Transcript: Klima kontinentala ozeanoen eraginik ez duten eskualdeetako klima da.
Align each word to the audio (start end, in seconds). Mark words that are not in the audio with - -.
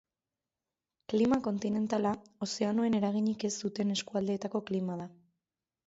Klima 1.13 1.37
kontinentala 1.49 2.15
ozeanoen 2.47 2.99
eraginik 3.03 3.49
ez 3.51 3.55
duten 3.61 3.97
eskualdeetako 4.01 4.67
klima 4.73 5.03
da. 5.05 5.13